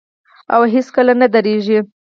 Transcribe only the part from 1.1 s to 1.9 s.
نه دریږي.